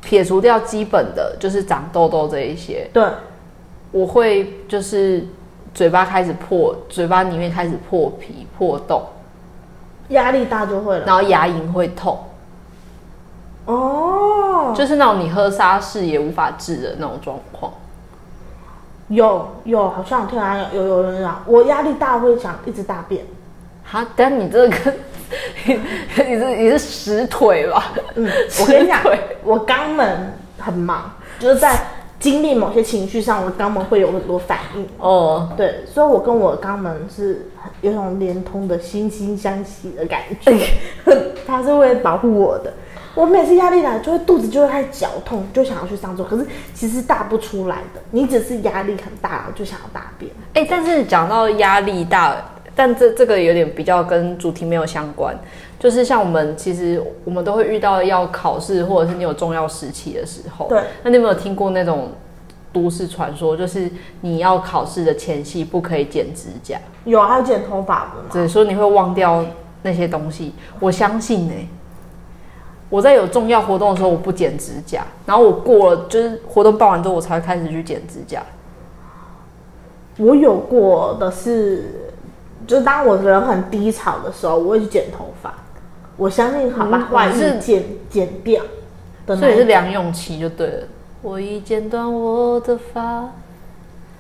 [0.00, 3.04] 撇除掉基本的，就是长痘痘这一些，对，
[3.92, 5.24] 我会就是
[5.72, 9.02] 嘴巴开始破，嘴巴里面开始破皮破洞，
[10.08, 11.06] 压力大就会了。
[11.06, 12.18] 然后牙龈会痛，
[13.66, 17.72] 哦，就是那种你喝沙士也无法治的那种状况。
[19.08, 23.24] 有有，好像我听人有有有人讲，我压力大会想一直大便。
[23.84, 24.76] 哈，但你这个
[25.66, 27.92] 你是你是实腿吧？
[28.14, 28.26] 嗯，
[28.60, 29.00] 我跟你讲
[29.42, 31.78] 我肛门很忙，就是在
[32.18, 34.88] 经历某些情绪上，我肛门会有很多反应。
[34.98, 37.46] 哦，对，所以我跟我肛门是
[37.82, 40.66] 有种连通的惺惺相惜的感觉，
[41.46, 42.72] 它是会保护我的。
[43.14, 50.30] 我每次压力来，就会肚子就会开始绞痛，就想要去上厕所，可是其实大不出来的，你只是压力很大，就想要大便。
[50.54, 52.36] 哎、但是讲到压力大，
[52.74, 55.36] 但这这个有点比较跟主题没有相关，
[55.78, 62.10] 就是像我们其实我们都会遇到要考试或者是你有重要时期的时候，对，那你有没有听过那种
[62.72, 63.88] 都市传说，就是
[64.22, 68.28] 你要考试的前夕不可以剪指甲，有还有剪头发的吗？
[68.32, 69.44] 对，说你会忘掉
[69.82, 70.52] 那些东西。
[70.80, 71.54] 我相信呢、
[72.94, 78.40] 我在有重要活动的时候我不剪指甲，然后我过了就是活动办完之后我才会开始去剪指甲。
[80.16, 82.12] 我有过的是，
[82.68, 85.52] 就是当我人很低潮的时候，我会去剪头发。
[86.16, 88.62] 我相信好把嗯坏是剪剪掉
[89.26, 89.64] 的所以是。
[89.64, 90.86] 梁咏琪就对了。
[91.20, 93.28] 我已剪断我的发，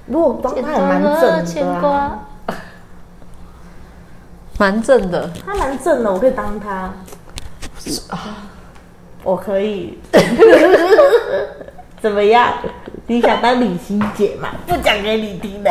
[0.06, 2.26] 如果帮他也蛮正的啊，
[4.58, 5.30] 蛮正的。
[5.46, 6.92] 他蛮正的，我可以当他。
[9.24, 9.98] 我可以。
[12.00, 12.52] 怎么样？
[13.06, 14.50] 你想当李心姐吗？
[14.66, 15.70] 不讲给你听的。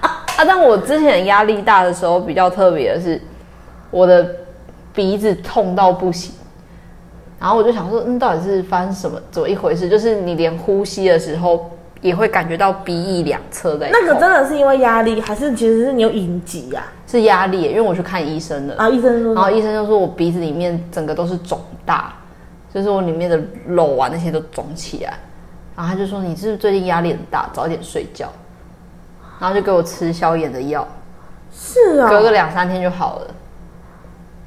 [0.00, 3.20] 啊，但我之前压力大的时候比较特别的是，
[3.90, 4.26] 我的
[4.94, 6.34] 鼻子痛到不行，
[7.38, 9.86] 然后我就想说，嗯，到底是发生什么怎么一回事？
[9.86, 16.82] 就是你连呼吸的时候也会感觉到鼻翼两侧在那个真的是因为压力，还是其实是你有隐疾呀？
[17.06, 22.14] 是压力耶，因为我去看医生了，啊，医生说然后医生就说我鼻子里面整个都是肿大，
[22.72, 25.18] 就是我里面的肉啊那些都肿起来，
[25.76, 28.28] 然后他就说你是不是最近压力很大，早一点睡觉，
[29.40, 30.86] 然后就给我吃消炎的药，
[31.52, 33.26] 是啊、隔个两三天就好了。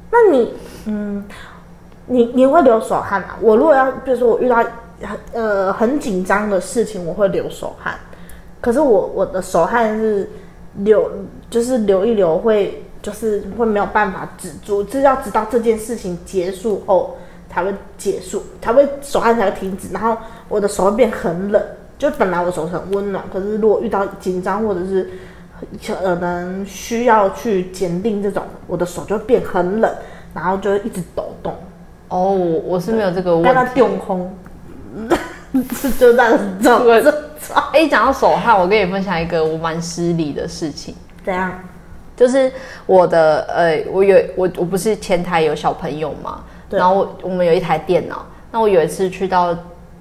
[0.09, 0.53] 那你，
[0.85, 1.25] 嗯，
[2.05, 3.35] 你你会流手汗吗？
[3.41, 4.63] 我如果要，比如说我遇到
[5.03, 7.95] 很呃很紧张的事情，我会流手汗。
[8.59, 10.29] 可是我我的手汗是
[10.77, 11.11] 流，
[11.49, 17.17] 就是流一流会，就是会没有办法止住，就是要直到这件事情结束后
[17.49, 21.61] 才会结束，才会手汗才会停止，然后我的手会变很冷。
[21.99, 25.09] 就本来我手是很温暖，可是如果遇到紧张或者是
[25.85, 29.89] 可能需要去检定这种，我的手就会变很冷，
[30.33, 31.53] 然后就会一直抖动，
[32.09, 33.75] 哦，我我是没有这个问跟它题。
[33.75, 34.35] 丢空，
[35.99, 40.95] 就这样子这这个这这哎，讲到手汗，我跟你分享一个我蛮失礼的事情。
[41.23, 41.53] 怎样？
[42.15, 42.51] 就是
[42.85, 49.55] 我的呃，我有我我不是前台有小朋友嘛，然后我我们有一台电脑，那我有一次去到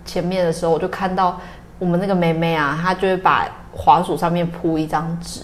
[0.05, 1.41] 前面的时候，我就看到
[1.79, 5.41] 我们那个妹妹啊，她就会把滑鼠上面铺一张纸，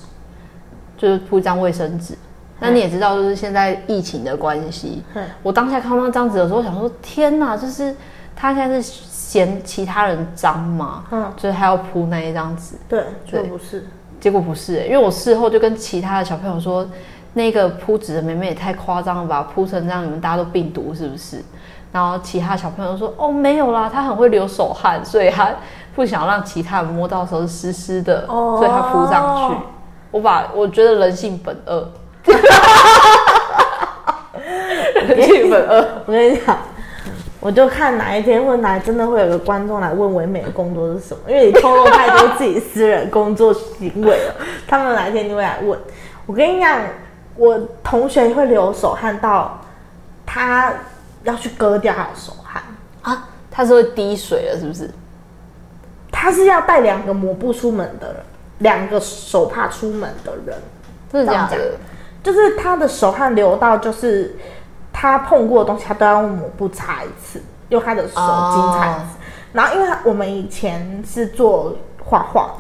[0.97, 2.15] 就是铺一张卫生纸。
[2.61, 5.03] 那你也知道，就是现在疫情的关系，
[5.43, 7.95] 我当下看到那张纸的时候，我想说天哪，就是
[8.41, 12.77] 她现在是嫌其他人脏嘛，嗯，就是还要铺那一张纸。
[12.89, 13.85] 对，对就不是。
[14.21, 16.89] 结果不是、欸，因为我事后就跟其他的小朋友说，
[17.33, 21.43] 那个铺纸的妹妹也太夸张了吧，铺成这样，你们大家都病毒是不是？
[21.91, 25.51] 然后其他小朋友说，哦，没有啦，她很会流手汗，所以她
[25.97, 29.57] 不想让其他人摸到的时候是湿湿的，哦所以她铺上去。
[30.13, 31.91] 我把我觉得人性本恶，
[35.07, 35.87] 人性本恶。
[36.07, 36.57] 我跟你讲，
[37.41, 44.35] 我就看哪一天会哪真的会有个观众来问唯美的工作是什么，因为你透露太多自己私人工作行为了，
[44.67, 45.79] 他们哪一天就会来问。
[46.27, 46.81] 我跟你讲，
[47.37, 49.61] 我同学会流手汗到
[50.27, 50.73] 他
[51.23, 52.63] 要去割掉他的手汗，
[53.03, 54.91] 啊，他是会滴水了，是不是？
[56.11, 58.17] 他是要带两个抹布出门的人，
[58.59, 60.57] 两个手帕出门的人。
[61.13, 61.79] 真的假这样的？
[62.23, 64.37] 就是他的手汗流到，就是
[65.01, 69.17] 他碰过的东西，他都要用抹布擦一次，用他的手巾擦一次。
[69.53, 72.51] 然后，因为我们以前是做画画，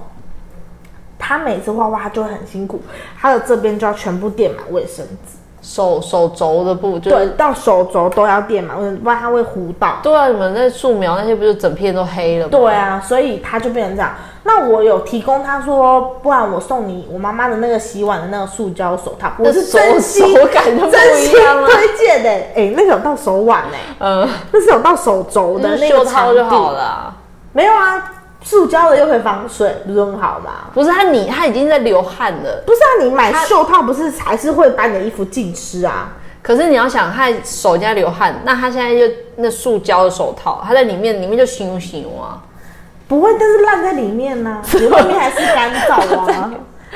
[1.18, 2.80] 他每次画画他就会很辛苦，
[3.18, 7.30] 他的这边就要全部垫满卫生纸，手手肘的部就对，是。
[7.30, 9.96] 到手肘都要垫满卫生纸，不然它会糊到。
[10.02, 12.48] 对啊，你们那素描那些不就整片都黑了吗？
[12.50, 14.14] 对啊，所以它就变成这样。
[14.44, 22.30] 那我有提供他说，不然我送你我妈妈的那个洗碗的那个塑胶手套，我是手真心手感就不一样了推荐的。
[22.30, 27.14] 哎、那个有到手腕哎、嗯，那是有到手肘的那个长度套就好了啊。
[27.52, 30.70] 没有啊，塑胶的又可以防水，不是很好吗？
[30.72, 36.12] 不是他你它已经在流汗了，不是啊，你买袖套不是还是会把你的衣服浸湿啊？
[36.40, 42.40] 可是你要想，他手在流汗，那他现在就那塑胶的手套，他在里面里面就形容形容啊。
[43.06, 46.50] 不会，但是烂在里面呢、 你外面还是干燥啊。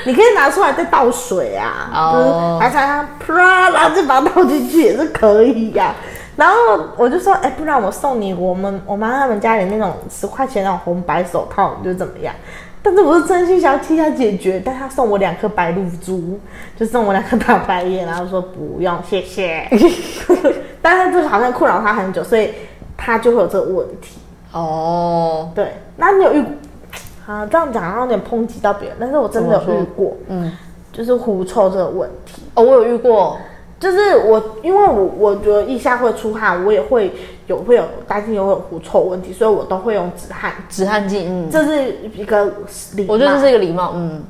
[0.06, 5.94] 你可以拿出来再倒水啊，哦就是拿起来啪，然后就把它倒进去也是可以呀、
[6.36, 6.54] 然后
[6.96, 12.34] 我就说，哎、不然我送你我们我妈他们家里那种十块钱那种红白手套，你觉得怎么样？
[12.84, 16.40] 但是我是真心想要替他解决，但他送我两颗白露珠，
[16.76, 19.68] 就送我两颗大白眼，然后说不用，谢谢。
[20.82, 22.50] 但是这个好像困扰他很久，所以
[22.96, 24.18] 他就会有这个问题。
[24.52, 26.44] 哦，对，那你有遇
[27.24, 27.46] 啊？
[27.46, 30.50] 这样讲有点抨击到别人，但是我真的有遇过，嗯，
[30.92, 32.42] 就是狐臭这个问题。
[32.54, 33.38] 哦，我有遇过，
[33.82, 37.12] 就是我，因为我我觉得腋下会出汗，我也会
[37.48, 42.44] 有会有担心有有狐臭问题，所以我都会用止汗，止汗剂，嗯，这是一个
[42.94, 43.14] 礼貌。
[43.14, 44.22] 我觉得这是一个礼貌，嗯，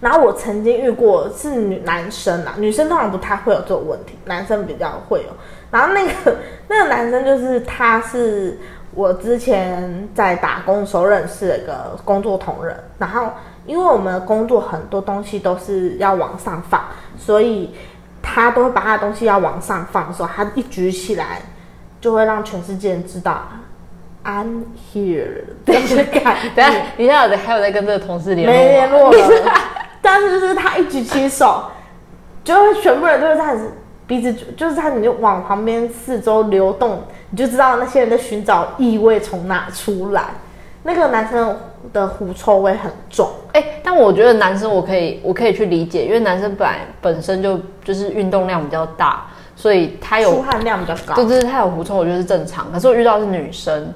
[0.00, 5.26] 然后我曾经遇过是女男生啊，女生通常不太会有这种问题，男生比较会有。
[5.70, 8.58] 然后那个 那个男生就是他是
[8.94, 13.28] 我之前在打工的时候认识的一个工作同仁，然后
[13.66, 16.80] 因为我们的工作很多东西都是要往上放，
[17.18, 17.74] 所以
[18.28, 21.40] 他都会把他的东西要往上放的时候，他一举起来
[22.00, 23.42] 就会让全世界人知道
[24.24, 26.50] I'm here 这 样的感觉。
[26.56, 28.52] 等一下你现在有在还有在跟这个同事联络？
[28.52, 29.52] 没联络了。
[30.02, 31.70] 但是就是他一举起手，
[32.42, 33.70] 就会全部人都会这样子，
[34.06, 40.24] 鼻子就就是他，你就往旁边四周流动，你就知道那些人在寻找异味从哪出来。
[40.82, 41.56] 那个男生
[41.92, 51.14] 的狐臭味很重，哎、但我觉得男生我可以我可以去理解，因为男生本来本身就就是运动量比较大，所以他有出汗量比较高。
[51.14, 52.70] 对对，他有狐臭，我觉得是正常。
[52.72, 53.92] 可是我遇到的是女生，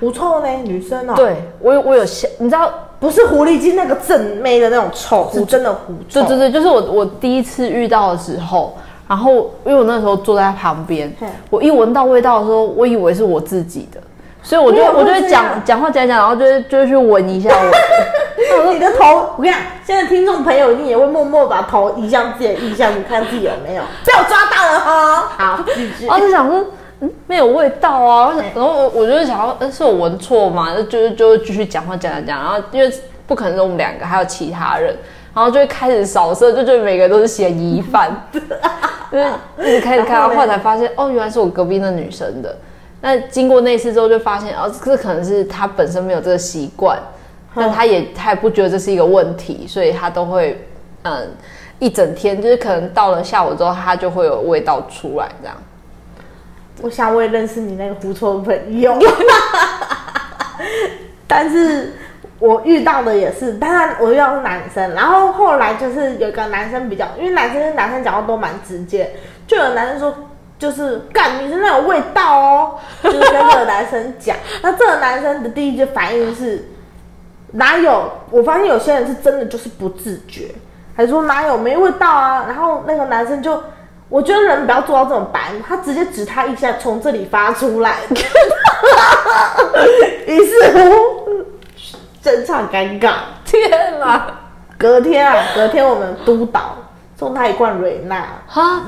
[0.00, 6.20] 狐臭呢，女生哦，，对我有我有吓，你知道，不是狐狸精那个正妹的那种臭，是真的狐臭。
[6.22, 8.76] 对对对，就是我我第一次遇到的时候，
[9.06, 14.00] 然后因为我那时候坐在旁边嘿，我一闻到味道的时候，我以为是我自己的，
[14.44, 17.78] 所以我就会我就会讲讲话讲讲，然后就会就会去闻一下我的。
[18.72, 25.28] 你的头，我跟你讲，现在听众朋友一定也会默默把头移向自己的意向，你看自己有没有被我抓到了哈？
[25.36, 26.14] 好，继续然。
[26.14, 26.64] 后就想说，
[27.00, 28.34] 嗯，没有味道啊。
[28.54, 30.74] 然后我我就是想要，呃，是我闻错吗？
[30.74, 32.92] 就就是就继续讲话讲讲讲，然后因为
[33.26, 34.94] 不可能是我们两个，还有其他人，
[35.34, 39.26] 然后就会开始扫射，就觉得每个都是嫌疑犯， 就是
[39.62, 42.54] 一直开始看，然后呢后来才发现，哦，原来是我隔壁那女生的。
[43.06, 46.98] 那经过那次之后，就发现，哦，这可能是他本身没有这个习惯，
[47.54, 50.66] 但他也他也不觉得这是一个问题，所以他都会，
[51.02, 51.28] 嗯，
[51.78, 55.54] 一整天，就是可能到了下午之后，他就会有味道出来，这样。
[56.80, 58.98] 我想我也认识你那个狐臭的朋友，
[61.28, 61.92] 但是
[62.38, 69.10] 我遇到的也是，当然我遇到是男生，然后后来就是有一个男生比较，因为男生跟男生讲话都蛮直接，
[69.46, 70.16] 就有男生说。
[70.64, 74.34] 就是干，你身上有味道哦， 就是跟这个男生讲。
[74.62, 76.66] 那这个男生的第一句反应是
[77.52, 78.10] 哪有？
[78.30, 80.54] 我发现有些人是真的就是不自觉，
[80.96, 82.46] 还说哪有没味道啊？
[82.48, 83.62] 然后那个男生就，
[84.08, 87.98] 我觉得人不要做到这种白目，他直接指他一下，从这里发出来，
[90.26, 90.80] 于是乎
[92.22, 93.16] 整场尴尬。
[93.44, 94.26] 天哪！
[94.78, 96.74] 隔天啊，隔天我们督导
[97.18, 98.80] 送他一罐瑞娜，哈，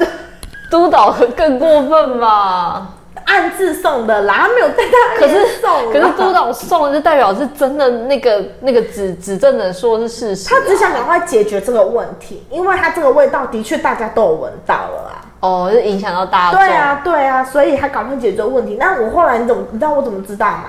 [0.76, 2.88] 督导更过分吧？
[3.24, 10.58] 暗自送的啦，他没有带他可是送，可是督导送的就代表是真的那个那个指指证人说的是事实、啊。
[10.60, 15.24] 他只想赶快解决这个问题，因为他这个味道的确大家都有闻到了啊。
[15.40, 16.58] 哦，就影响到大家。
[16.58, 18.76] 对啊，对啊，所以他赶快解决问题。
[18.78, 20.64] 那我后来你怎么你知道我怎么知道吗？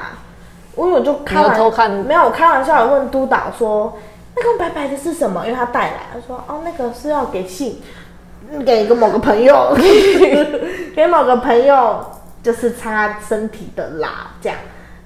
[0.77, 3.97] 因为我就开玩偷看没有，我开玩笑的问督导说，
[4.35, 5.43] 那个白白的是什么？
[5.45, 7.85] 因为他带来，他说哦，那个是要给信，嗯
[8.65, 9.75] 给一个某个朋友，
[10.95, 11.99] 给某个朋友，
[12.41, 14.57] 就是擦身体的啦，这样。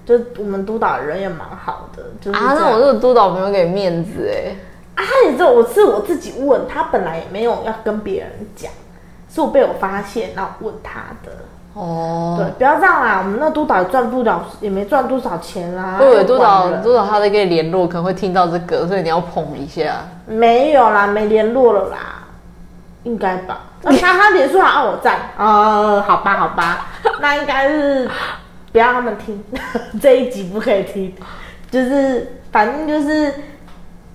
[0.05, 4.55] 就我们督导人也蛮好的，就是啊，那我这个督导没有给面子哎。
[4.95, 8.71] 啊，他也只有我是我自己问，他本来也没有要跟别人讲，
[9.33, 11.31] 是我被我发现，然后问他的。
[11.73, 15.97] 哦，对，不要这样啦，我们那督导也赚不了，也没赚多少钱啦。
[16.01, 19.97] 我以为督导督导他在跟你联络，可能会听到这个，所以你要捧一下。
[20.25, 22.20] 没有啦，没联络了啦，
[23.03, 23.61] 应该吧？
[23.83, 26.87] 那他他脸书还按我赞啊、好吧好吧，
[27.19, 28.09] 那应该是
[28.71, 29.43] 不要他们听
[30.01, 31.13] 这一集不可以听，
[31.71, 33.33] 就是反正就是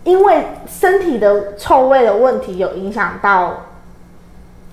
[0.04, 3.64] 因为身体的臭味的问题有影响到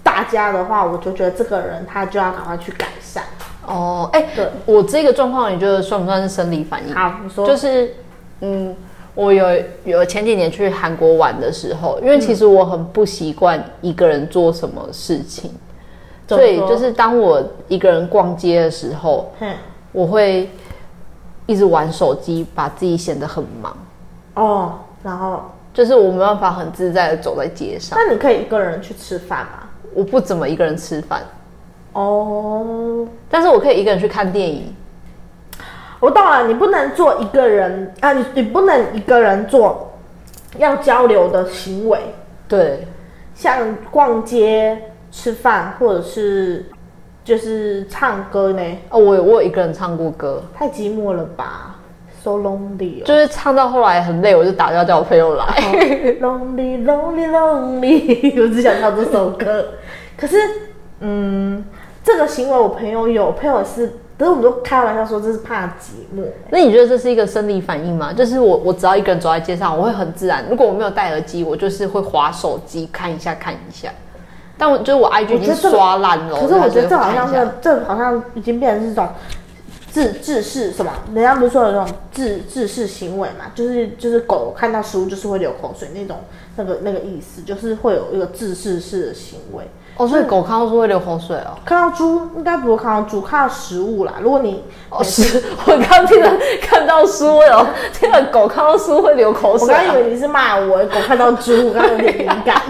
[0.03, 3.23] 大家的话，我就觉得这个人他就要赶快去改善。
[3.65, 6.93] 哦，哎、对我这个状况，你觉得算不算是生理反应？
[6.93, 7.95] 好，你说就是，
[8.41, 8.75] 嗯，
[9.15, 9.45] 我有
[9.85, 15.51] 有前几年去韩国玩的时候，因为其实我很不习惯一个人做什么事情，
[16.27, 19.47] 所以就是当我一个人逛街的时候，哼
[19.91, 20.49] 我会
[21.45, 23.77] 一直玩手机，把自己显得很忙，
[24.35, 25.41] 哦，然后？
[25.73, 29.67] 就是我没办法很自在的走在街上，那你可以一个人去吃饭吗？
[29.95, 31.23] 我不怎么一个人吃饭，
[31.93, 34.71] 哦，但是我可以一个人去看电影。
[36.03, 39.89] 我懂了，你不能做一个人啊，你你不能一个人做
[40.57, 41.97] 要交流的行为，
[42.45, 42.85] 对，
[43.33, 44.77] 像逛街、
[45.13, 46.65] 吃饭，或者是
[47.23, 51.77] 就是唱歌呢，哦，我有我有一个人唱过歌，太寂寞了吧
[52.21, 53.05] ，so lonely 哦。
[53.05, 55.45] 就是唱到后来很累，我就打电话叫我朋友来。
[56.19, 59.65] lonely lonely lonely， 我只想唱这首歌。
[60.17, 60.37] 可是，
[60.99, 61.63] 嗯，
[62.03, 63.87] 这个行为我朋友有，我朋友是，
[64.17, 66.25] 可是我们都开玩笑说这是怕寂寞。
[66.49, 68.11] 那你觉得这是一个生理反应吗？
[68.11, 70.45] 就是我我只要一个人走在街上，我会很自然。
[70.49, 73.89] 如果我没有戴耳机，我就是会划手机看一下看一下。
[74.57, 79.07] 但我就是我 IG 已经刷烂了，可是我觉得这好像是是，这好像已经变成是一种
[79.89, 80.91] 自自视什么？
[81.13, 83.45] 人家不是说有那种自自视行为嘛？
[83.55, 86.17] 就是就是狗看到食物就是会流口水那种
[86.55, 89.63] 那个那个意思，就是会有一个自视式的行为。
[89.95, 91.57] 哦，所以狗看到猪会流口水哦。
[91.63, 94.13] 看到猪应该不是看到猪，看到食物啦。
[94.21, 96.29] 如果你哦，食 我刚听到
[96.61, 99.83] 看到书哦，听到狗看到书会流口水、啊。
[99.85, 102.61] 刚以为你是骂我，狗看到猪，我刚刚有点敏感。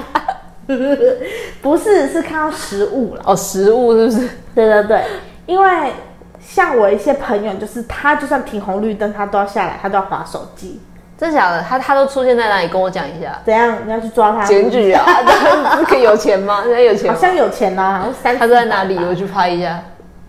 [1.61, 3.21] 不是，是看到食物了。
[3.25, 4.29] 哦，食物是不是？
[4.55, 5.03] 对对对，
[5.45, 5.91] 因为
[6.39, 10.81] 像我一些朋友，就是他就算停红绿灯，他都要下来，他都要划手机。
[11.23, 11.61] 真假的？
[11.61, 12.67] 他他都出现在哪里？
[12.67, 13.39] 跟我讲一下。
[13.45, 13.77] 怎样？
[13.85, 14.43] 你要去抓他？
[14.43, 15.05] 检举啊！
[15.77, 16.61] 这可以有钱吗？
[16.63, 17.13] 现在有钱吗？
[17.13, 18.37] 好像有钱呢、好像三。
[18.37, 18.97] 他在哪里？
[18.97, 19.79] 我去拍一下。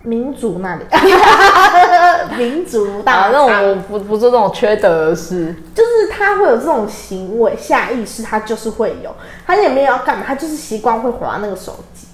[0.03, 0.85] 民族那里。
[2.37, 5.53] 民族大啊，那种我不不做这种缺德的事。
[5.73, 9.13] 就是他会有这种行为，下意识他就是会有，
[9.45, 12.07] 他也没有要干嘛，他就是习惯会划那个手机。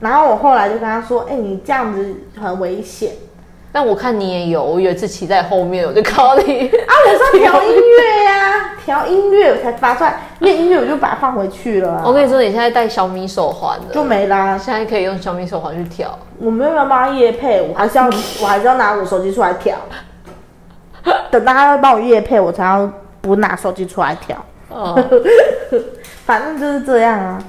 [0.00, 3.12] 然后我后来就跟他说：“哎、你这样子很危险
[3.74, 6.68] 但我看你也有，我有一次骑在后面，我就看到你。
[6.68, 14.56] 啊！”我说 调音乐呀、调音乐我才发出来，那音乐我就把它放回去了啊、我跟你说，你现在戴小米手环的，就没啦。
[14.56, 16.16] 现在可以用小米手环去调。
[16.38, 18.04] 我没有要帮他夜配，我还是要
[18.40, 19.76] 我还是要拿我手机出来调。
[21.32, 22.88] 等到他帮我夜配，我才要
[23.20, 24.36] 不拿手机出来调。
[24.68, 24.96] 哦，
[26.24, 27.42] 反正就是这样啊。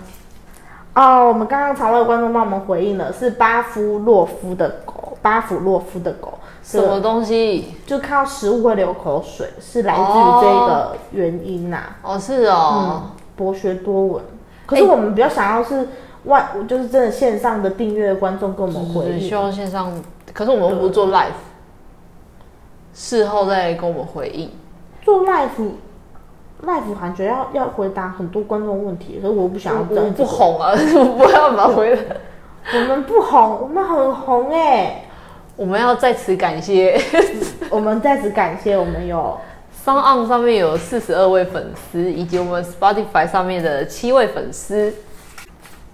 [0.96, 7.74] 哦，我们刚刚场外观众帮我们回应了，是巴夫洛夫的狗，巴甫洛夫的狗，什么东西？
[7.84, 13.02] 就看到食物会流口水，是来自于这个原因呐、哦，是哦。
[13.02, 14.24] 嗯，博学多闻。
[14.68, 15.88] 可是我们比较想要是
[16.26, 19.34] 外，就是真的线上的订阅观众跟我们回应，希。
[19.34, 19.92] 望线上，
[20.32, 21.42] 可是我们又不做 live，
[22.94, 24.52] 事后再跟我们回应。
[25.02, 25.50] 做 live
[26.64, 30.70] live 感觉要要回答很多观众问题，所以我不想要这我样不红啊，
[31.00, 32.00] 我不要把回来。
[32.76, 35.04] 我们不红，我们很红哎、
[35.56, 37.00] 我们要在此感谢
[37.70, 39.40] 我们在此感谢我们有
[39.72, 44.94] s o n On 上面有四十二位粉丝，以及我们 Spotify 上面的七位粉丝，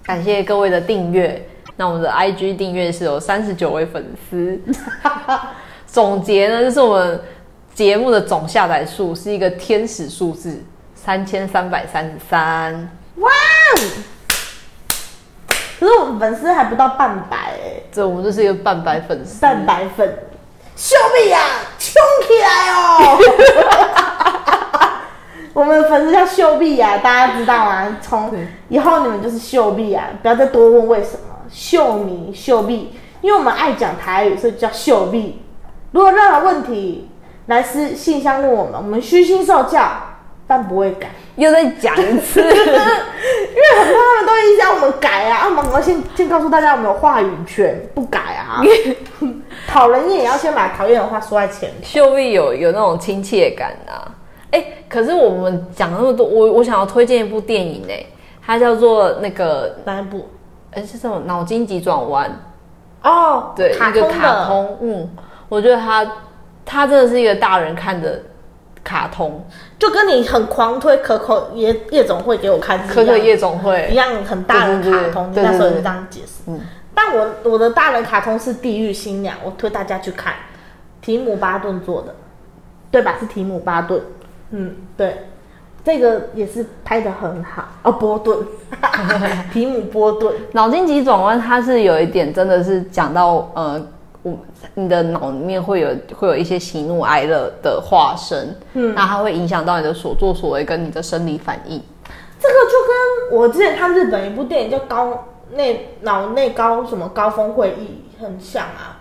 [0.02, 1.46] 感谢各位的订阅。
[1.76, 4.60] 那我们的 IG 订阅是有三十九位粉丝。
[5.86, 7.20] 总结呢，就是我们
[7.74, 10.62] 节目的总下载数是一个天使数字，
[10.94, 12.74] 三千三百三十三。
[13.16, 13.78] 哇哦！
[15.82, 19.40] 可是我们粉丝还不到半百哎、这我们就是一个半百粉丝。
[19.40, 20.16] 半百粉，
[20.76, 21.40] 秀碧呀，
[21.76, 23.18] 冲起来哦！
[25.52, 27.96] 我们粉丝叫秀碧呀，大家知道吗？
[28.00, 28.32] 从
[28.68, 31.34] 以后你们就是秀碧啊，不要再多问为什么。
[31.50, 35.42] 秀米秀碧，因为我们爱讲台语，所以叫秀碧。
[35.90, 37.10] 如果有任何问题，
[37.46, 39.90] 来私信箱问我们，我们虚心受教，
[40.52, 41.08] 但不会改。
[41.36, 48.60] 又再讲一次， 因为很多他们都一直让我们改啊，啊，我们先先告诉大家我们有话语权，不改啊。
[49.66, 51.78] 讨人厌也要先把讨厌的话说在前面。
[51.82, 54.12] 秀碧有有那种亲切感啊。
[54.50, 57.94] 哎、可是我们讲那么多，我我想要推荐一部电影呢、
[58.46, 60.28] 它叫做那个哪一部？
[60.72, 62.30] 哎、是什么脑筋急转弯？
[63.02, 65.10] 哦，对，一个卡通的卡通，嗯，
[65.48, 66.06] 我觉得它
[66.66, 68.20] 它真的是一个大人看的
[68.84, 69.42] 卡通，
[69.82, 73.72] 就跟你很狂推可可夜夜总会给我看可可夜总会。
[73.86, 75.80] 一会，样很大的卡通，你那时候也是对。
[75.80, 76.42] 对这样解释。
[76.46, 76.60] 嗯。
[76.94, 80.34] 但我我的大人卡通是《地狱新娘》，我推大家去看，
[81.00, 82.14] 提姆巴顿做的，
[82.92, 83.16] 对吧？
[83.18, 84.00] 是提姆巴顿，
[84.52, 85.16] 嗯，对。
[85.84, 87.64] 这个也是拍的很好。
[87.82, 88.38] 哦，波顿，
[89.52, 93.84] 提姆波顿，脑筋急转弯它是有一点真的是讲到呃，
[94.22, 94.36] 我
[94.74, 101.82] 你的脑里面会有会有一些喜怒哀乐的化身，嗯，那它会影响到你的所作所为跟你的生理反应。
[102.38, 108.98] 这个就跟我之前看日本一部电影叫《高内脑内高什么高峰会议》很像啊。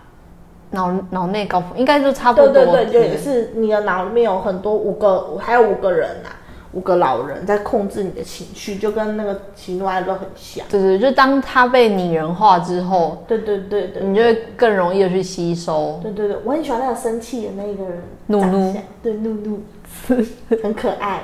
[0.74, 6.30] 脑脑内高峰应该就差不多，对对对，就也是你的脑里面有很多五个，还有五个人呐、
[6.74, 10.66] 五个老人在控制你的情绪，就跟那个喜怒哀乐很像。
[10.70, 16.00] 对对，就当他被拟人化之后，对对对对，你就会更容易的去吸收。
[16.02, 19.60] 对对对，我很喜欢那个生气的那个人，怒怒，对怒怒，
[20.64, 21.24] 很可爱。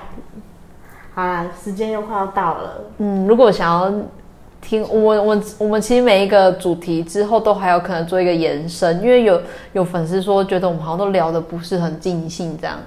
[1.14, 2.82] 好啦，时间又快要到了。
[2.98, 3.92] 嗯，如果想要
[4.60, 9.42] 听我我我们其实每一个主题之后都还有可能做一个延伸，因为有
[9.72, 12.78] 有粉丝说觉得我们好像都聊的不是很尽兴这样。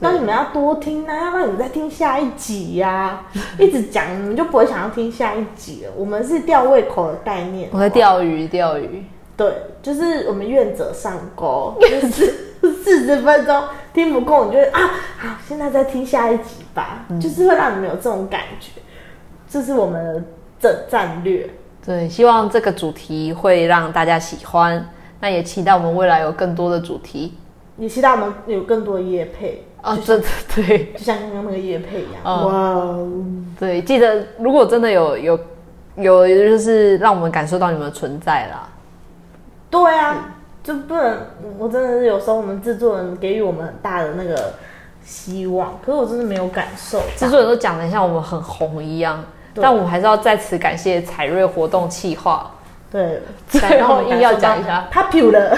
[0.00, 3.20] 那你们要多听啊，要不然你们再听下一集呀、
[3.58, 5.92] 一直讲你们就不会想要听下一集了。
[5.96, 7.68] 我们是吊胃口的概念。
[7.72, 9.04] 我在钓鱼钓鱼，
[9.36, 12.34] 对，就是我们愿者上钩，就是
[12.82, 14.80] 四十分钟听不够，你就会啊，
[15.18, 18.80] 好，现在再听下一集吧，就是会让你们有这种感觉，
[19.48, 20.24] 这是我们的
[20.60, 21.48] 战战略。
[21.84, 24.88] 对，希望这个主题会让大家喜欢。
[25.20, 27.34] 那也期待我们未来有更多的主题
[27.78, 29.96] 也期待我们有更多的夜配啊！
[30.04, 32.20] 真的 对就像刚刚那个夜配一样。
[32.24, 33.08] 嗯哇哦，
[33.58, 35.38] 对，记得如果真的有有
[35.96, 38.68] 有，就是让我们感受到你们的存在啦。
[39.70, 41.18] 对啊，就不能，
[41.58, 44.52] 我真的是有时候我们制作人给予我们很大的那个
[45.04, 47.00] 希望，可是我真的没有感受。
[47.16, 49.24] 制作人都讲的像我们很红一样，
[49.54, 52.50] 但我们还是要在此感谢彩瑞活动企划。
[52.90, 55.50] 对，最后硬要讲一下 popular，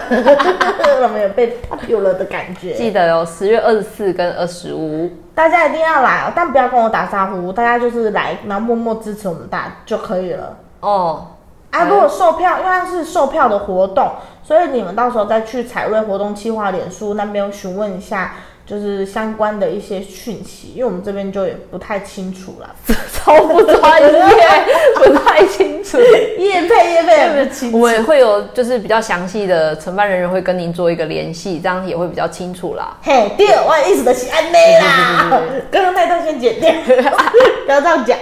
[1.00, 2.72] 我们有被 popular 的感觉。
[2.72, 10.56] 记得哦，十月二十四跟二十五，大家一定要来哦，但不要跟我打招呼，大家就是来，然后默默支持我们大就可以了。
[10.80, 11.28] 哦，
[11.70, 14.10] 啊，如果售票，因为它是售票的活动，
[14.42, 18.34] 所以你们到时候再去彩瑞活动计划脸书那边询问一下，
[18.70, 22.70] 就是相关的一些讯息，因为我们这边就也不太清楚啦。
[23.12, 24.08] 超不专业，
[24.94, 25.98] 不太清楚。
[25.98, 32.96] 叶配叶配有清我们也会有就是比较详细的承办人员会跟您做一个联系，这样也会比较清楚啦。
[33.02, 36.70] 嘿，第二，我的意思的是安内啦对对对，刚刚那段先剪掉，
[37.66, 38.16] 不要这样讲。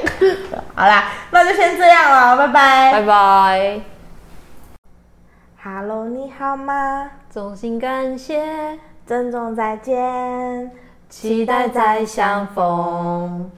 [0.75, 2.93] 好啦，那就先这样了，拜拜。
[2.95, 3.81] 拜拜
[5.63, 7.11] ，Hello，你好吗？
[7.33, 8.41] 衷心感谢，
[9.09, 10.71] 珍重再见。
[11.09, 13.51] 期待再相逢。